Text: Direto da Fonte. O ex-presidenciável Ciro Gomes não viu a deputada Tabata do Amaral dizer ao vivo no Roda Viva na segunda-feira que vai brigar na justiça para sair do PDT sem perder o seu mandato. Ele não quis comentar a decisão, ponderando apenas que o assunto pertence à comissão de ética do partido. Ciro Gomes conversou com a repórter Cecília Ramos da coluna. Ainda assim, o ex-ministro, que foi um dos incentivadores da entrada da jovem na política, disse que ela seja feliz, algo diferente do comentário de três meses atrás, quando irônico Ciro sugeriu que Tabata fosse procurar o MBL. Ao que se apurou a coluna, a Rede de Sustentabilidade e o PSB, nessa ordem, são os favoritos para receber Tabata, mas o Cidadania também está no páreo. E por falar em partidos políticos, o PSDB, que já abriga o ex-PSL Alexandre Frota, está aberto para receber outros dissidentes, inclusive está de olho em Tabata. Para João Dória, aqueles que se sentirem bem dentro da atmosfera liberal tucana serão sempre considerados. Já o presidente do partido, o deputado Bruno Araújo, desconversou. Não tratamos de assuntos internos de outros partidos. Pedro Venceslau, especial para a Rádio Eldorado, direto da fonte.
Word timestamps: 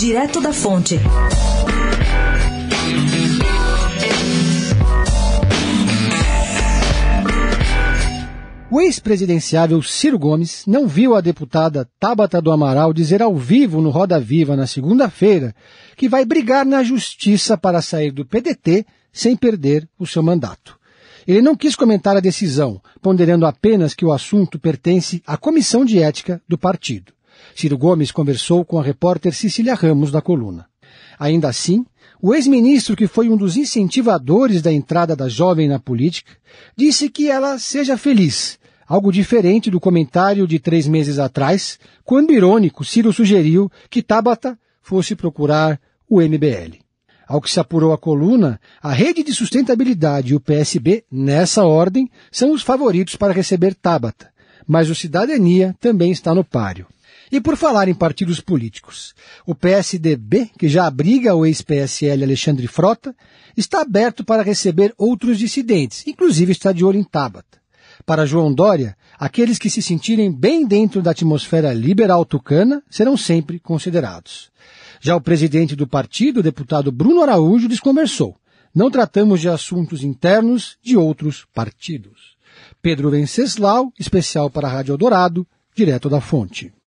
Direto 0.00 0.40
da 0.40 0.50
Fonte. 0.50 0.98
O 8.70 8.80
ex-presidenciável 8.80 9.82
Ciro 9.82 10.18
Gomes 10.18 10.64
não 10.66 10.88
viu 10.88 11.14
a 11.14 11.20
deputada 11.20 11.86
Tabata 12.00 12.40
do 12.40 12.50
Amaral 12.50 12.94
dizer 12.94 13.20
ao 13.20 13.36
vivo 13.36 13.82
no 13.82 13.90
Roda 13.90 14.18
Viva 14.18 14.56
na 14.56 14.66
segunda-feira 14.66 15.54
que 15.98 16.08
vai 16.08 16.24
brigar 16.24 16.64
na 16.64 16.82
justiça 16.82 17.58
para 17.58 17.82
sair 17.82 18.10
do 18.10 18.24
PDT 18.24 18.86
sem 19.12 19.36
perder 19.36 19.86
o 19.98 20.06
seu 20.06 20.22
mandato. 20.22 20.78
Ele 21.28 21.42
não 21.42 21.54
quis 21.54 21.76
comentar 21.76 22.16
a 22.16 22.20
decisão, 22.20 22.80
ponderando 23.02 23.44
apenas 23.44 23.92
que 23.92 24.06
o 24.06 24.12
assunto 24.14 24.58
pertence 24.58 25.22
à 25.26 25.36
comissão 25.36 25.84
de 25.84 25.98
ética 25.98 26.40
do 26.48 26.56
partido. 26.56 27.12
Ciro 27.54 27.76
Gomes 27.76 28.10
conversou 28.10 28.64
com 28.64 28.78
a 28.78 28.82
repórter 28.82 29.34
Cecília 29.34 29.74
Ramos 29.74 30.10
da 30.10 30.20
coluna. 30.20 30.66
Ainda 31.18 31.48
assim, 31.48 31.84
o 32.22 32.34
ex-ministro, 32.34 32.96
que 32.96 33.06
foi 33.06 33.28
um 33.28 33.36
dos 33.36 33.56
incentivadores 33.56 34.60
da 34.60 34.72
entrada 34.72 35.16
da 35.16 35.28
jovem 35.28 35.68
na 35.68 35.78
política, 35.78 36.32
disse 36.76 37.08
que 37.08 37.30
ela 37.30 37.58
seja 37.58 37.96
feliz, 37.96 38.58
algo 38.86 39.12
diferente 39.12 39.70
do 39.70 39.80
comentário 39.80 40.46
de 40.46 40.58
três 40.58 40.86
meses 40.86 41.18
atrás, 41.18 41.78
quando 42.04 42.32
irônico 42.32 42.84
Ciro 42.84 43.12
sugeriu 43.12 43.70
que 43.88 44.02
Tabata 44.02 44.58
fosse 44.82 45.14
procurar 45.14 45.80
o 46.08 46.20
MBL. 46.20 46.78
Ao 47.26 47.40
que 47.40 47.50
se 47.50 47.60
apurou 47.60 47.92
a 47.92 47.98
coluna, 47.98 48.60
a 48.82 48.92
Rede 48.92 49.22
de 49.22 49.32
Sustentabilidade 49.32 50.32
e 50.32 50.34
o 50.34 50.40
PSB, 50.40 51.04
nessa 51.10 51.64
ordem, 51.64 52.10
são 52.32 52.52
os 52.52 52.60
favoritos 52.60 53.14
para 53.14 53.32
receber 53.32 53.74
Tabata, 53.74 54.30
mas 54.66 54.90
o 54.90 54.94
Cidadania 54.94 55.74
também 55.78 56.10
está 56.10 56.34
no 56.34 56.42
páreo. 56.42 56.86
E 57.30 57.40
por 57.40 57.56
falar 57.56 57.88
em 57.88 57.94
partidos 57.94 58.40
políticos, 58.40 59.14
o 59.46 59.54
PSDB, 59.54 60.50
que 60.58 60.68
já 60.68 60.86
abriga 60.86 61.34
o 61.34 61.46
ex-PSL 61.46 62.24
Alexandre 62.24 62.66
Frota, 62.66 63.14
está 63.56 63.82
aberto 63.82 64.24
para 64.24 64.42
receber 64.42 64.92
outros 64.98 65.38
dissidentes, 65.38 66.04
inclusive 66.06 66.52
está 66.52 66.72
de 66.72 66.84
olho 66.84 66.98
em 66.98 67.04
Tabata. 67.04 67.60
Para 68.04 68.26
João 68.26 68.52
Dória, 68.52 68.96
aqueles 69.18 69.58
que 69.58 69.70
se 69.70 69.82
sentirem 69.82 70.32
bem 70.32 70.66
dentro 70.66 71.02
da 71.02 71.12
atmosfera 71.12 71.72
liberal 71.72 72.24
tucana 72.24 72.82
serão 72.90 73.16
sempre 73.16 73.60
considerados. 73.60 74.50
Já 75.00 75.14
o 75.14 75.20
presidente 75.20 75.76
do 75.76 75.86
partido, 75.86 76.40
o 76.40 76.42
deputado 76.42 76.90
Bruno 76.90 77.22
Araújo, 77.22 77.68
desconversou. 77.68 78.36
Não 78.74 78.90
tratamos 78.90 79.40
de 79.40 79.48
assuntos 79.48 80.02
internos 80.02 80.76
de 80.82 80.96
outros 80.96 81.46
partidos. 81.54 82.36
Pedro 82.82 83.10
Venceslau, 83.10 83.92
especial 83.98 84.50
para 84.50 84.68
a 84.68 84.70
Rádio 84.70 84.92
Eldorado, 84.92 85.46
direto 85.74 86.08
da 86.08 86.20
fonte. 86.20 86.72